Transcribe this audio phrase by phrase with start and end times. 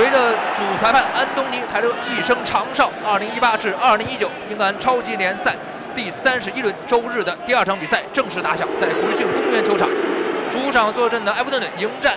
[0.00, 5.54] 随着主裁判安东尼泰勒一声长哨，二零一八至二零一九英格兰超级联赛
[5.94, 9.86] 第三十一轮周日的第二场比赛正式打响，在古里逊公园球场，
[10.50, 12.16] 主场坐镇的埃弗顿队迎战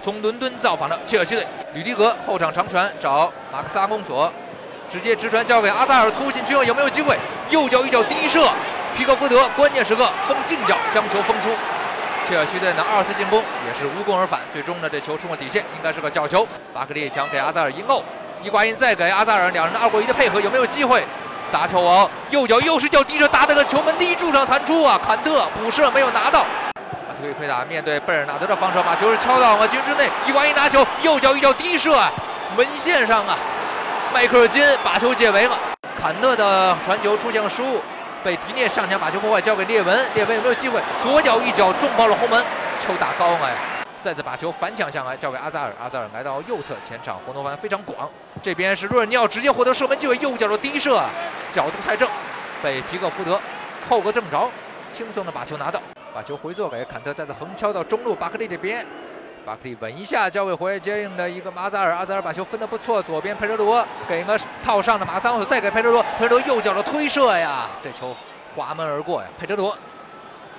[0.00, 1.44] 从伦敦造访的切尔西队。
[1.74, 4.32] 吕迪格后场长传找马克斯阿贡索，
[4.88, 7.18] 直接直传交给阿扎尔，突进去后有没有机会？
[7.50, 8.48] 右脚一脚低射，
[8.96, 11.48] 皮克福德关键时刻封近角将球封出。
[12.28, 16.46] 切尔西队的二次进攻也是无功而返，最终呢这球冲过底线，应该是个角球。
[16.74, 18.02] 巴克利想给阿扎尔一漏，
[18.42, 21.04] 伊瓜因再给阿扎尔，两人的二过一的配合有没有机会？
[21.52, 25.00] 砸球王右脚又是脚低射，打的个球门立柱上弹出啊！
[25.06, 26.40] 坎特补射没有拿到。
[27.08, 30.10] 阿斯奎奎塔面对贝尔纳德的防守，把球是敲到了禁区之内。
[30.26, 32.10] 伊瓜因拿球，右脚一脚低射啊，
[32.56, 33.38] 门线上啊，
[34.12, 35.56] 迈克尔金把球解围了。
[36.02, 37.80] 坎特的传球出现了失误。
[38.26, 40.82] 被迪涅上前把球破坏，交给列文，列文有没有机会？
[41.00, 42.44] 左脚一脚重爆了后门，
[42.76, 43.50] 球打高了！
[44.00, 48.10] 再次把球反抢下来，交给阿扎尔，阿扎尔来到右侧前场，活动范围非常广。
[48.42, 51.00] 这边是若尔尼奥直接获得射门机会，右脚的低射，
[51.52, 52.08] 角度太正，
[52.60, 53.40] 被皮克福德
[53.88, 54.50] 后个正着，
[54.92, 55.80] 轻松的把球拿到，
[56.12, 58.84] 把球回做给坎特，再次横敲到中路巴克利这边。
[59.46, 68.12] 巴克利稳一下，交给活跃接应的一个马扎尔，阿扎尔把球分得不错，左边佩德罗给个套上的马桑索，再给佩德罗，佩德罗右脚的推射呀，这球
[68.56, 69.28] 滑门而过呀。
[69.38, 69.78] 佩德罗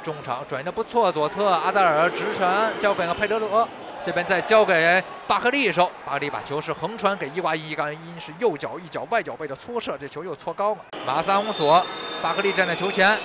[0.01, 3.67] 中场转移的不错，左侧阿扎尔直传交给了佩德罗，
[4.01, 10.77] 这边再交给巴克利手，巴克利把球是横传给伊瓜因，伊瓜因是右脚一脚外脚背的搓射，这球又搓高了。
[11.05, 11.85] 马萨洪索，
[12.21, 13.19] 巴克利站在球前，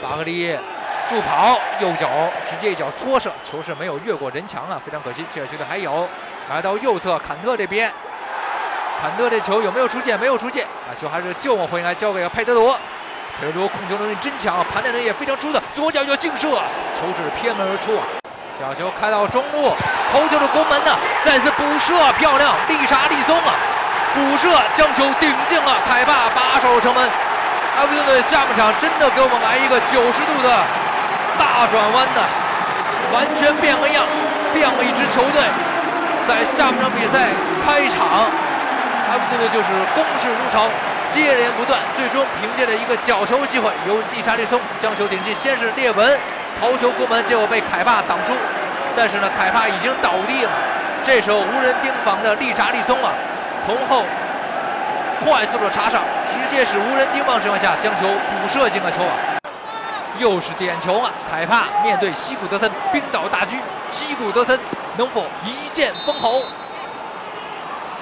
[0.00, 0.56] 巴克利。
[1.12, 2.08] 助跑，右脚
[2.48, 5.22] 直接一脚搓射，球是没有越过人墙啊，非常可惜。
[5.28, 6.08] 切尔西队还有，
[6.48, 7.92] 来到右侧坎特这边，
[8.98, 10.16] 坎特这球有没有出界？
[10.16, 12.72] 没有出界啊，球还是救我回来，交给了佩德罗。
[13.38, 16.48] 佩德罗控球能力真强，盘带能力也非常出色，左脚一脚劲射，
[16.96, 18.08] 球是偏门而出啊。
[18.58, 19.68] 角球开到中路，
[20.10, 23.52] 头球的攻门呢，再次补射，漂亮，丽莎利松啊，
[24.14, 27.04] 补射将球顶进了凯帕把守城门。
[27.76, 30.81] 埃弗顿的下半场真的给我们来一个九十度的。
[31.38, 32.20] 大转弯的，
[33.12, 34.04] 完全变了样，
[34.52, 35.42] 变了一支球队。
[36.28, 37.28] 在下半场比赛
[37.64, 38.30] 开场，
[39.10, 40.68] 埃弗顿队就是攻势如潮，
[41.10, 41.78] 接连不断。
[41.96, 46.18] 最终凭借着一个角球机会，由利查利松将球顶进，先是列文
[46.60, 48.32] 头球攻门，结果被凯帕挡出。
[48.96, 50.50] 但是呢，凯帕已经倒地了。
[51.02, 53.10] 这时候无人盯防的利查利松啊，
[53.66, 54.04] 从后
[55.24, 59.10] 快速的插上，直接是无人盯防情况下将球补射进了球网。
[60.18, 61.10] 又是点球啊！
[61.30, 63.56] 凯帕面对西古德森，冰岛大狙，
[63.90, 64.58] 西古德森
[64.96, 66.40] 能否一剑封喉？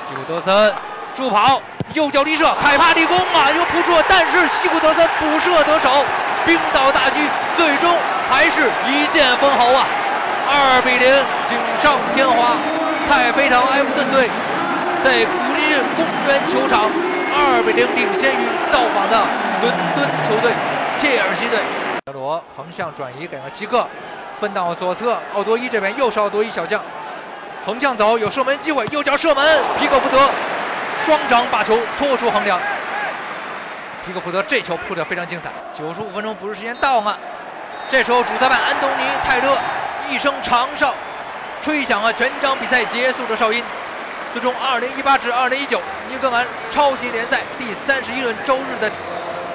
[0.06, 0.74] 西古德森
[1.14, 1.60] 助跑，
[1.94, 3.50] 右脚力射，凯帕立功啊！
[3.56, 6.04] 又扑出，但是西古德森补射得手，
[6.44, 7.14] 冰岛大狙
[7.56, 7.96] 最终
[8.28, 9.86] 还是一剑封喉啊！
[10.48, 12.56] 二比零，锦上添花，
[13.08, 14.28] 太妃堂埃弗顿队
[15.04, 16.90] 在古利逊公园球场
[17.32, 19.16] 二比零领先于造访的
[19.62, 20.52] 伦敦球队
[20.96, 21.60] 切尔西队。
[22.10, 23.86] 罗横向转移给了齐克，
[24.40, 26.82] 分到左侧奥多伊这边，又是奥多伊小将，
[27.64, 30.30] 横向走有射门机会，右脚射门，皮克福德
[31.04, 32.58] 双掌把球拖出横梁。
[34.06, 35.50] 皮克福德这球扑得非常精彩。
[35.72, 37.18] 九十五分钟补时时间到了，
[37.88, 39.56] 这时候主裁判安东尼泰勒
[40.08, 40.94] 一声长哨，
[41.62, 43.62] 吹响了全场比赛结束的哨音。
[44.32, 48.90] 最终，二零一八至二零一九英格兰超级联赛第三十一轮周日的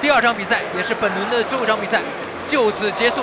[0.00, 2.00] 第二场比赛，也是本轮的最后一场比赛。
[2.46, 3.16] 就此结束，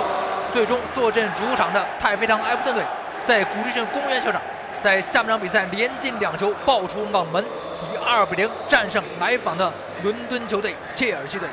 [0.52, 2.84] 最终坐镇主场的太妃堂埃弗顿队，
[3.24, 4.40] 在古利逊公园球场，
[4.82, 11.48] 在下半场比赛连进两球，爆出冷门，以二比零战胜来访的伦敦球队切尔西队。